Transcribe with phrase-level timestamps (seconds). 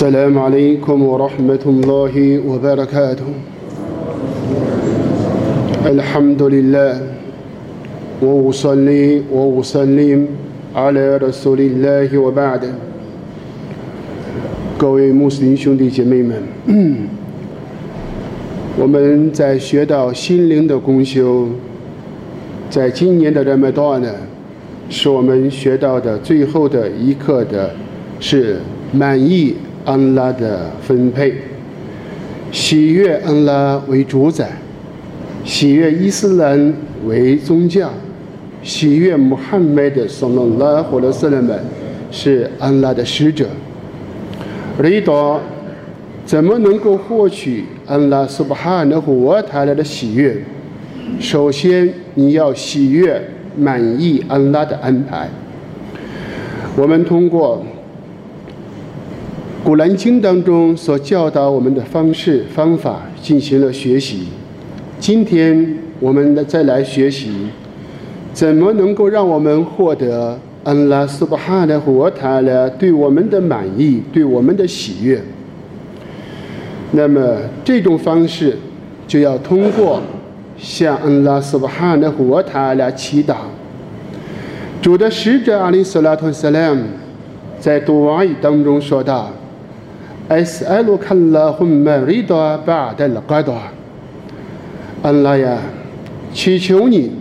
[0.00, 3.29] السلام عليكم ورحمة الله وبركاته
[5.85, 7.01] الحمد لله
[8.21, 10.19] وأصلي وأسلم
[10.75, 12.61] على رسول الله وبعد
[14.77, 16.37] 各位穆斯林兄弟姐妹们，
[18.77, 21.47] 我们在学到心灵的功修，
[22.69, 24.13] 在今年的 Ramadan 呢，
[24.89, 27.71] 是我们学到的最后的一课的，
[28.19, 28.59] 是
[28.91, 29.55] 满意
[29.91, 31.33] 安拉的分配，
[32.49, 34.49] 喜悦安拉为主宰，
[35.43, 36.73] 喜悦伊斯兰
[37.05, 37.91] 为宗教，
[38.63, 41.59] 喜悦穆罕默德（圣安拉或者斯人们）
[42.09, 43.49] 是安拉的使者。
[44.81, 45.41] 里多
[46.25, 50.37] 怎么能够获取安拉苏巴哈的和他来的喜悦？
[51.19, 53.21] 首先，你要喜悦、
[53.57, 55.27] 满意安拉的安排。
[56.77, 57.57] 我们通过
[59.63, 64.23] 《古兰经》当中所教导我们的方式方法进行了学习。
[64.99, 67.31] 今天，我们再来学习，
[68.33, 75.21] 怎么能够让我们获得安拉苏巴哈的和塔来对我们的满意、对我们的喜悦？
[76.93, 78.57] 那么，这种方式
[79.07, 80.01] 就要通过
[80.57, 83.35] 向安拉苏巴哈的和塔来祈祷。
[84.81, 86.83] 主的使者阿里斯拉图萨拉姆
[87.59, 89.31] 在读王语当中说道。
[90.30, 93.70] أسألك اللهم رضا بعد القضاء
[95.02, 95.58] 安拉呀，
[96.34, 97.12] 祈求你，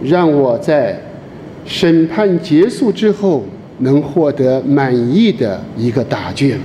[0.00, 1.00] 让我在
[1.64, 3.42] 审判结束之后
[3.78, 6.58] 能获得满意的一个答卷，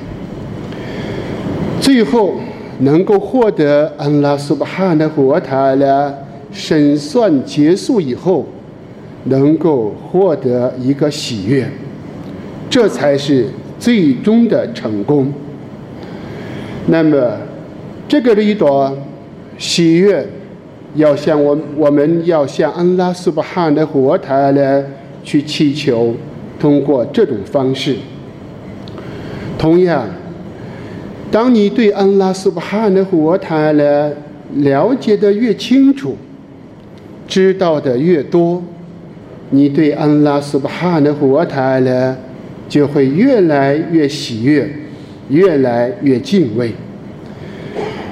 [1.81, 2.35] 最后
[2.79, 8.45] 能够获得安拉苏巴哈的和他的审算结束以后，
[9.23, 11.67] 能够获得一个喜悦，
[12.69, 13.47] 这才是
[13.79, 15.33] 最终的成功。
[16.86, 17.38] 那么，
[18.06, 18.94] 这个里多
[19.56, 20.26] 喜悦，
[20.96, 24.84] 要向我我们要向安拉苏巴哈的活台呢
[25.22, 26.14] 去祈求，
[26.60, 27.96] 通过这种方式。
[29.56, 30.06] 同样，
[31.30, 34.12] 当你对安拉苏巴哈的活台呢
[34.56, 36.16] 了解的越清楚，
[37.26, 38.62] 知道的越多，
[39.48, 42.14] 你对安拉苏巴哈的活台呢
[42.68, 44.68] 就会越来越喜悦。
[45.28, 46.72] 越来越敬畏。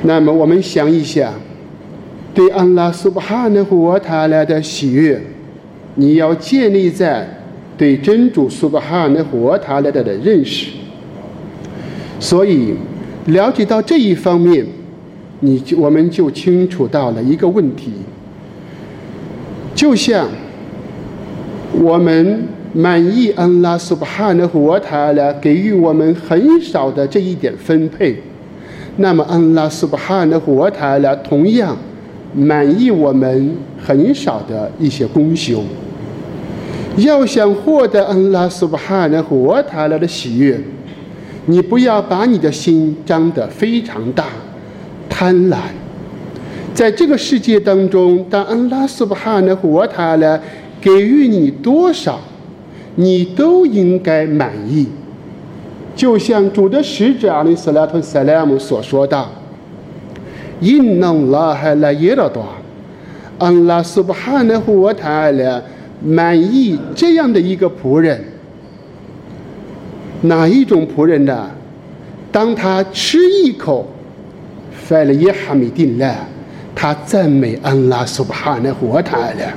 [0.02, 1.32] 那么，我们想一想，
[2.34, 5.20] 对安拉苏巴哈的和塔拉的喜悦，
[5.94, 7.28] 你要建立在
[7.76, 10.72] 对真主苏巴哈的和他来的的认识。
[12.18, 12.74] 所以，
[13.26, 14.66] 了解到这一方面，
[15.40, 17.92] 你就我们就清楚到了一个问题，
[19.74, 20.28] 就像
[21.74, 22.42] 我们。
[22.75, 28.16] 满意安拉苏巴哈的和他来给予我们很少的这一点分配，
[28.97, 31.77] 那么安拉苏巴哈的和他来同样
[32.34, 35.62] 满意我们很少的一些功修。
[36.97, 40.59] 要想获得安拉苏巴哈的和他来的喜悦，
[41.44, 44.25] 你不要把你的心张得非常大，
[45.10, 45.56] 贪婪。
[46.72, 50.41] 在这个世界当中，当安拉苏巴哈的和他来
[50.81, 52.19] 给予你多少？
[52.94, 54.86] 你都应该满意，
[55.97, 59.26] 就像主的使者阿里斯拉图萨拉姆所说的
[60.60, 62.47] ：“因能拉海来耶拉多，
[63.38, 65.62] 安拉苏巴哈的和他来
[66.04, 68.22] 满意这样的一个仆人。
[70.20, 71.50] 哪一种仆人呢？
[72.30, 73.86] 当他吃一口，
[74.70, 76.19] 费了耶哈米丁来，
[76.74, 79.54] 他赞美安拉苏巴哈的和他来；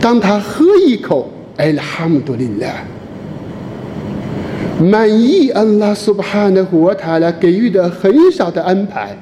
[0.00, 2.66] 当他喝一口。”艾拉哈姆多林拉，
[4.84, 9.16] 满意安拉苏巴哈的和他来给予的很少的安排，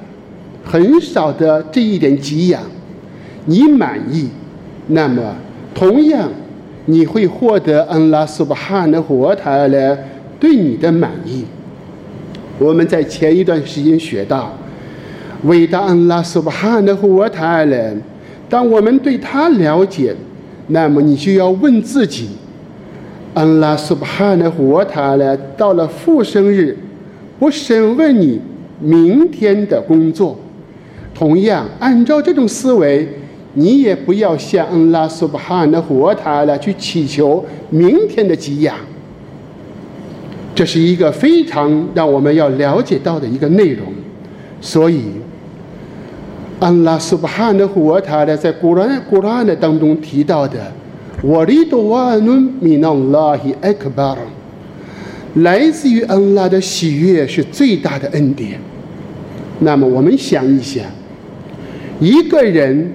[0.63, 2.59] 很少的这一点给养，
[3.45, 4.29] 你满意，
[4.87, 5.35] 那么
[5.75, 6.27] 同样
[6.85, 9.95] 你会获得安拉苏巴哈的和他来
[10.39, 11.45] 对你的满意。
[12.57, 14.51] 我们在前一段时间学到，
[15.43, 17.93] 伟大安拉苏巴哈的和他来，
[18.49, 20.15] 当我们对他了解。
[20.67, 22.29] 那么你就要问自己：
[23.33, 25.37] 安拉苏巴哈的活塔呢？
[25.57, 26.77] 到了复生日，
[27.39, 28.39] 我审问你
[28.79, 30.39] 明天的工作。
[31.13, 33.07] 同样，按照这种思维，
[33.53, 38.75] 你也不要向安拉苏巴哈的活塔来去祈求明天的给养。
[40.55, 43.87] 这是一个非常让我们要了解到的一个内容。
[44.61, 45.01] 所以。
[46.63, 50.71] 安拉苏巴哈的和他的在古兰古兰的当中提到的，
[51.21, 54.17] 我里多瓦努米纳拉希艾克巴尔，
[55.35, 58.57] 来自于安拉的喜悦是最大的恩典。
[59.59, 60.85] 那么我们想一想，
[61.99, 62.93] 一个人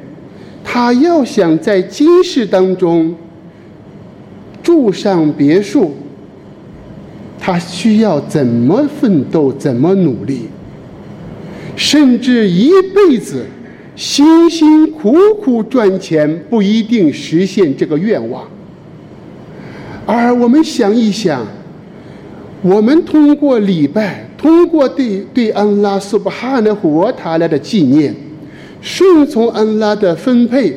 [0.64, 3.14] 他要想在今世当中
[4.62, 5.94] 住上别墅，
[7.38, 10.46] 他需要怎么奋斗，怎么努力，
[11.76, 13.44] 甚至一辈子
[13.98, 15.12] 辛辛苦
[15.42, 18.44] 苦赚钱，不一定实现这个愿望。
[20.06, 21.44] 而我们想一想。
[22.62, 28.14] 我们通过礼拜，通过对对安拉苏巴哈的活塔来的纪念，
[28.80, 30.76] 顺从安拉的分配，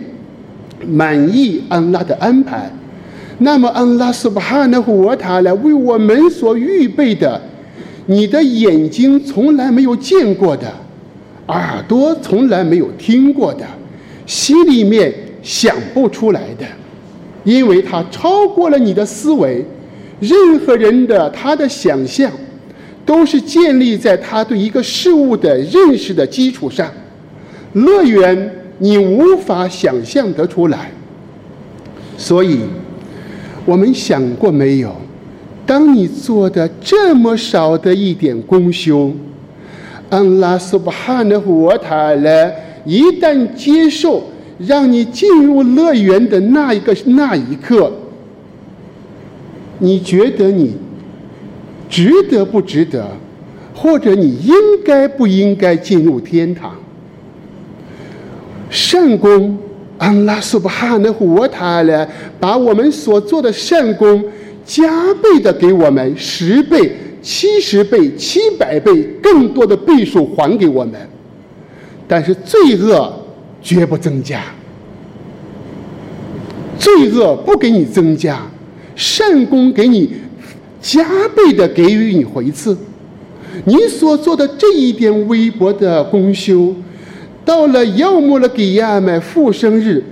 [0.88, 2.72] 满意安拉的安排，
[3.40, 7.42] 那么安拉苏巴哈的活塔来为我们所预备的，
[8.06, 10.72] 你的眼睛从来没有见过的，
[11.52, 13.66] 耳朵从来没有听过的，
[14.26, 15.14] 心里面
[15.44, 16.66] 想不出来的，
[17.44, 19.66] 因为它超过了你的思维。
[20.20, 22.32] 任何人的他的想象，
[23.04, 26.88] 都是建立在他对一个事物的认识的基础上。
[27.74, 30.92] 乐园你无法想象得出来。
[32.18, 32.60] 所以，
[33.66, 34.96] 我们想过没有？
[35.66, 39.12] 当你做的这么少的一点功修，
[40.12, 42.54] 安拉苏巴哈的活塔来
[42.86, 44.22] 一旦接受，
[44.60, 47.92] 让你进入乐园的那一个那一刻。
[49.80, 50.76] 你觉得你
[51.90, 53.08] 值得不值得，
[53.74, 54.54] 或者你应
[54.86, 56.76] 该不应该进入天堂？
[58.70, 59.58] 善功，
[59.98, 62.06] 安拉苏巴哈的活塔了，
[62.38, 64.22] 把我们所做的善功
[64.66, 66.92] 加倍的给我们十倍、
[67.22, 70.94] 七十倍、七百倍更多的倍数还给我们，
[72.08, 73.14] 但是罪恶
[73.62, 74.42] 绝不增加，
[76.80, 78.42] 罪恶不给你增加。
[78.94, 80.14] 善功给你
[80.82, 82.78] 加倍的给予你回赐，
[83.64, 86.76] 你所做的这一点微薄的功修，
[87.46, 90.04] 到了要么了给亚麦复生日，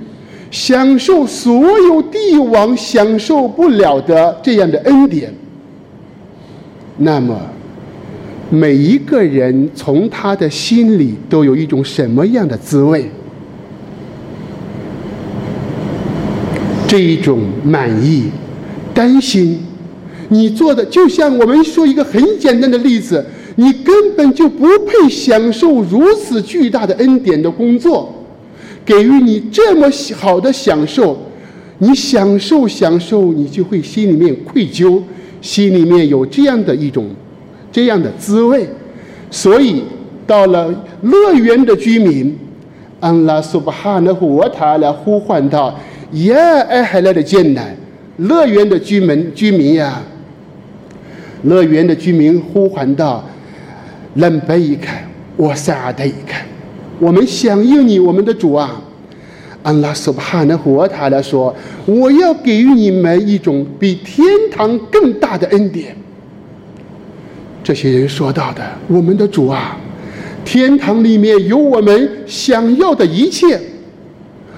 [0.49, 5.31] 享受所有帝王享受不了的这样的恩典，
[6.99, 7.39] 那么
[8.49, 13.09] 每一个人从他的心里都有一种什么样的滋味？
[16.87, 18.25] 这一种满意。
[18.91, 19.59] 担心，
[20.27, 23.25] 你做的就像我们说一个很简单的例子，
[23.55, 28.13] 你根本就不配享受如此巨大的恩典的工作，
[28.83, 31.17] 给予你这么好的享受，
[31.77, 35.01] 你享受享受，你就会心里面愧疚，
[35.41, 37.09] 心里面有这样的一种
[37.71, 38.67] 这样的滋味，
[39.31, 39.83] 所以
[40.25, 42.37] 到了乐园的居民，
[42.99, 45.73] 安拉苏巴哈纳胡瓦塔来呼唤道
[46.13, 47.75] ：“耶埃海勒的艰难。”
[48.17, 50.01] 乐园的居民居民呀，
[51.43, 53.23] 乐园的居民呼唤道
[54.15, 55.03] ：“冷白一看，
[55.37, 56.45] 我傻的一看，
[56.99, 58.81] 我们响应你，我们的主啊！”
[59.61, 65.95] 安拉苏巴哈的活塔来说：“我要给予你们一种比天堂更大的恩典。”
[67.63, 69.77] 这些人说到的：“我们的主啊，
[70.43, 73.59] 天堂里面有我们想要的一切，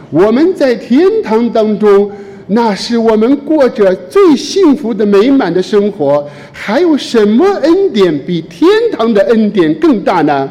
[0.09, 2.09] 我们在天堂当中。”
[2.53, 10.49] 那是我们过着最幸福的美满的生活，还有什么恩典比天堂的恩典更大呢？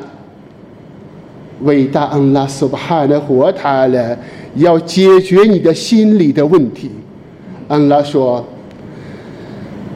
[1.62, 4.18] 伟大安拉苏巴哈的活塔了，
[4.56, 6.90] 要解决你的心理的问题。
[7.68, 8.44] 安拉说：“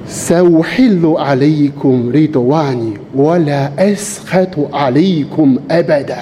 [0.07, 6.15] 塞乌黑鲁阿雷伊库里多瓦尼，我来艾斯海图阿雷伊库艾拜达，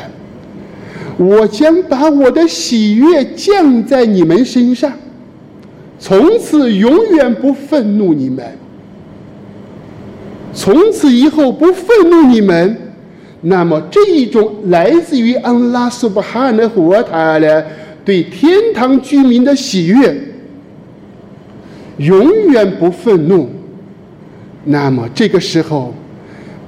[1.17, 4.93] 我将把我的喜悦降在你们身上。”
[5.99, 8.45] 从此永远不愤怒你们，
[10.53, 12.77] 从此以后不愤怒你们，
[13.43, 17.67] 那么这一种来自于安拉苏巴哈的活塔的
[18.05, 20.17] 对天堂居民的喜悦，
[21.99, 23.51] 永远不愤怒。
[24.65, 25.93] 那么这个时候，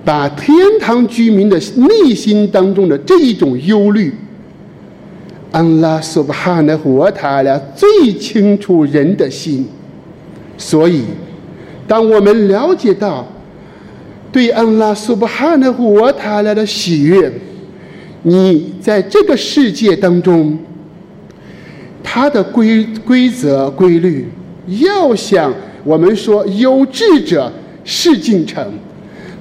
[0.05, 4.13] 把天堂居民的内心当中的这一种忧虑。
[5.53, 9.65] 安拉苏巴哈的活塔了最清楚人的心，
[10.59, 11.03] 所以，
[11.87, 13.25] 当我们了解到
[14.35, 17.31] 对安拉苏巴哈的活塔了的喜悦，
[18.25, 20.59] 你在这个世界当中，
[22.03, 24.27] 它的规规则规律，
[24.83, 27.53] 要想我们说有志者
[27.85, 28.73] 事竟成，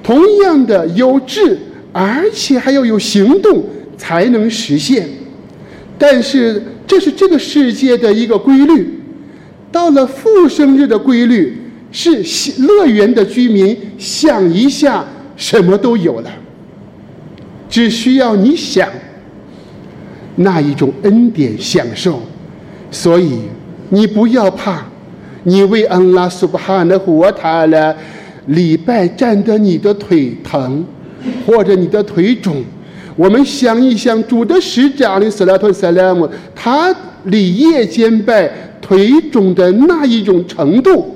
[0.00, 1.58] 同样的有志，
[1.92, 3.64] 而且还要有行动
[3.96, 5.08] 才能实现。
[5.98, 9.00] 但是，这是这个世界的一个规律。
[9.72, 11.58] 到了复生日的规律，
[11.96, 15.04] 是乐园的居民，想一下，
[15.36, 16.30] 什么都有了。
[17.70, 18.88] 只需要你想
[20.34, 22.20] 那一种恩典享受，
[22.90, 23.38] 所以
[23.90, 24.84] 你不要怕，
[25.44, 27.96] 你为安拉苏巴哈的活塔了，
[28.46, 30.84] 礼拜站得你的腿疼，
[31.46, 32.64] 或者你的腿肿。
[33.14, 36.92] 我们想一想，主的使者阿里斯拉托萨拉姆，他
[37.26, 41.13] 礼夜间拜腿肿的那一种程度。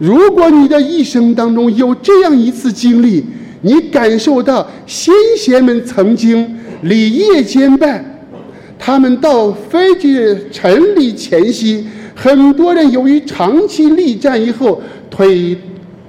[0.00, 3.22] 如果你的一生当中有这样一次经历，
[3.60, 8.02] 你感受到先贤们曾经礼夜间拜，
[8.78, 10.18] 他们到飞机
[10.50, 14.80] 成立前夕，很多人由于长期力战以后
[15.10, 15.54] 腿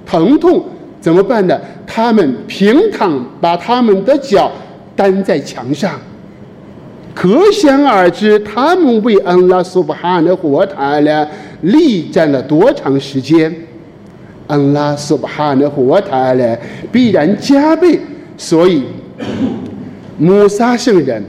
[0.06, 0.64] 疼痛
[0.98, 1.60] 怎么办呢？
[1.86, 4.50] 他们平躺，把他们的脚
[4.96, 6.00] 担在墙上，
[7.14, 11.28] 可想而知，他们为安拉苏布哈的活塔呢，
[11.60, 13.54] 力战了多长时间。
[14.46, 16.56] 安拉苏巴哈的活塔呢，
[16.90, 17.98] 必然加倍。
[18.36, 18.82] 所以，
[20.18, 21.22] 穆萨圣人，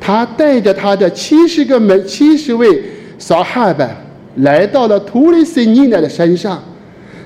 [0.00, 2.82] 他带着他的七十个门、七十位
[3.18, 3.88] 扫哈巴，
[4.36, 6.62] 来到了图里斯尼奈的山上。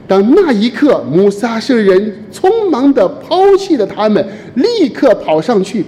[0.08, 5.84] 当那一刻，穆萨圣人匆忙地抛弃了他们，立刻跑上去。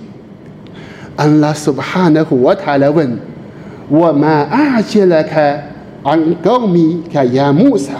[1.17, 3.19] 安拉苏巴哈的活塔来问
[3.89, 7.93] ：“我们阿杰来开安高米开亚穆萨。”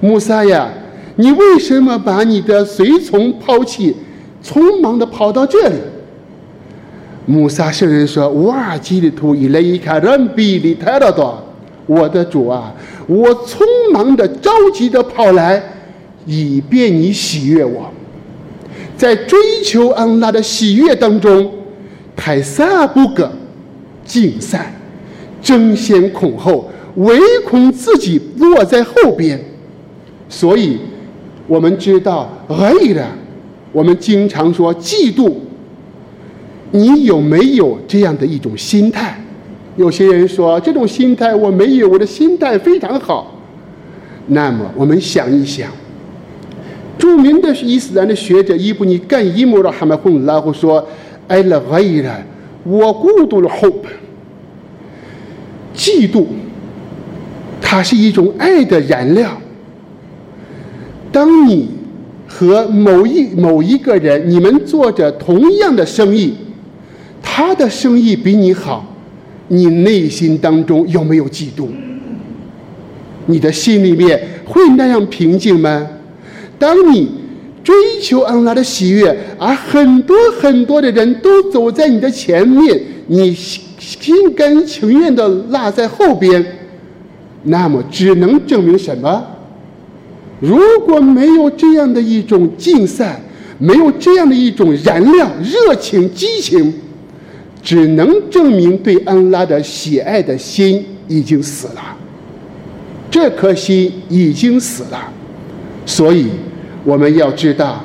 [0.00, 0.68] 穆萨呀，
[1.16, 3.96] 你为什么把你的随从抛弃，
[4.44, 5.76] 匆忙的跑到这里？
[7.24, 11.42] 穆萨圣人说：“哇，基里图伊卡人比里太了多，
[11.86, 12.72] 我的主啊，
[13.08, 13.58] 我匆
[13.92, 15.60] 忙的、着急的跑来，
[16.24, 17.90] 以便你喜悦我。
[18.96, 21.50] 在追求安拉的喜悦当中，
[22.14, 23.30] 凯撒布格
[24.04, 24.72] 竞赛，
[25.42, 29.40] 争先恐后，唯恐自己落在后边。”
[30.28, 30.78] 所以，
[31.46, 33.06] 我们知道，而已的，
[33.72, 35.32] 我们经常说嫉妒。
[36.72, 39.18] 你有没有这样的一种心态？
[39.76, 43.34] 有些人说这种心态我没有，我的心态非常好。
[44.26, 45.70] 那么，我们想一想，
[46.98, 50.84] 著名的伊斯兰的学者伊布尼干伊姆的哈麦洪拉胡说
[51.28, 52.12] ：“爱了而已的，
[52.64, 53.84] 我孤独了 hope。
[55.74, 56.24] 嫉妒，
[57.60, 59.30] 它是一种爱的燃料。”
[61.12, 61.68] 当你
[62.26, 66.34] 和某一某一个人，你们做着同样的生意，
[67.22, 68.84] 他的生意比你好，
[69.48, 71.68] 你内心当中有没有嫉妒？
[73.26, 75.86] 你的心里面会那样平静吗？
[76.58, 77.08] 当你
[77.62, 86.44] 追求安拉的喜悦，而很多很多的人都走在你的前面，你心甘情愿的落在后边，
[87.44, 89.24] 那么只能证明什么？
[90.40, 93.20] 如果没有这样的一种竞赛，
[93.58, 96.74] 没有这样的一种燃料、热情、激情，
[97.62, 101.96] 只能证明对安拉的喜爱的心已经死了。
[103.10, 105.10] 这颗心已经死了，
[105.86, 106.26] 所以
[106.84, 107.82] 我们要知道，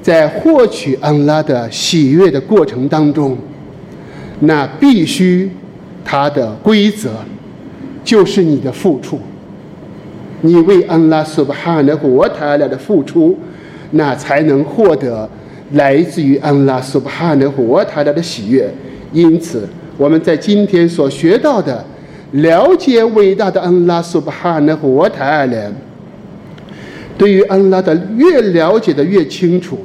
[0.00, 3.36] 在获取安拉的喜悦的过程当中，
[4.40, 5.50] 那必须
[6.04, 7.10] 它的规则
[8.04, 9.18] 就是你的付出。
[10.44, 13.34] 你为安拉苏巴哈的活塔来的付出，
[13.92, 15.26] 那才能获得
[15.70, 18.70] 来自于安拉苏巴哈的活塔来的喜悦。
[19.10, 21.82] 因此，我们在今天所学到的，
[22.32, 25.72] 了解伟大的安拉苏巴哈的活塔来，
[27.16, 29.78] 对于安拉的越了解的越清楚，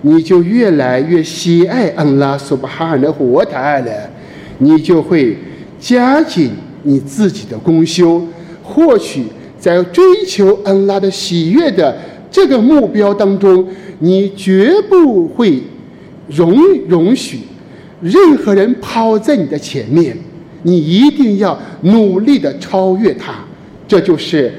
[0.00, 4.10] 你就越来越喜爱安拉苏巴哈的活塔来，
[4.58, 5.36] 你就会
[5.78, 6.50] 加紧
[6.82, 8.20] 你自己的功修，
[8.64, 9.26] 获取。
[9.62, 11.96] 在追求恩拉的喜悦的
[12.32, 13.64] 这个目标当中，
[14.00, 15.62] 你绝不会
[16.26, 17.38] 容容许
[18.00, 20.16] 任何人跑在你的前面，
[20.64, 23.34] 你一定要努力的超越他。
[23.86, 24.52] 这就是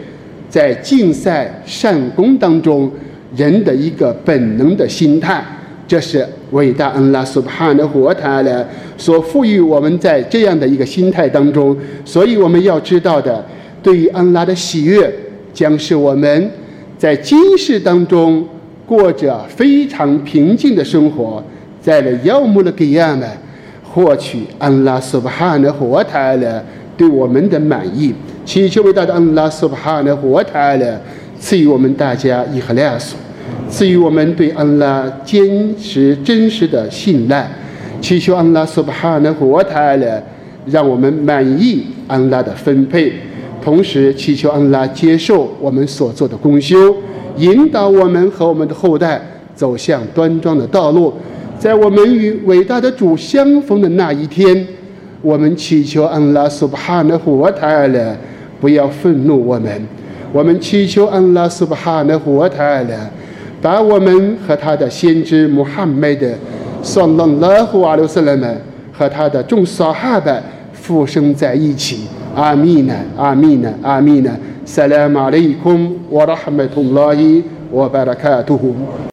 [0.47, 2.89] 在竞赛善功当中
[3.35, 5.43] 人的一个本能的心态。
[5.85, 8.65] 这是伟大恩拉苏巴哈的活塔了
[8.97, 13.45] 所赋予我们在这样的一个心态当中，所以我们要知道的。
[13.83, 15.13] 对于安拉的喜悦，
[15.53, 16.49] 将是我们
[16.97, 18.47] 在今世当中
[18.87, 21.43] 过着非常平静的生活，
[21.81, 23.29] 在了耀目的给亚们
[23.83, 26.63] 获取安拉苏巴哈的活塔了
[26.95, 28.13] 对我们的满意。
[28.45, 31.01] 祈求伟大的安拉苏巴哈的活塔了
[31.39, 33.17] 赐予我们大家伊赫拉索，
[33.69, 37.49] 赐予我们对安拉坚持真实的信赖。
[38.01, 40.23] 祈求安拉苏巴哈的活塔了
[40.65, 43.13] 让我们满意安拉的分配。
[43.63, 46.93] 同时祈求安拉接受我们所做的功修，
[47.37, 49.21] 引导我们和我们的后代
[49.55, 51.13] 走向端庄的道路。
[51.57, 54.67] 在我们与伟大的主相逢的那一天，
[55.21, 58.13] 我们祈求安拉苏巴哈纳胡瓦塔尔勒
[58.59, 59.71] 不要愤怒我们。
[60.33, 62.93] 我们祈求安拉苏巴哈纳胡瓦塔尔勒
[63.61, 66.27] 把我们和他的先知穆罕默德，
[66.81, 70.37] 萨拉拉胡阿留斯勒们和他的众萨哈巴
[70.73, 72.01] 复生在一起。
[72.35, 74.21] 阿弥呢，阿弥呢，阿弥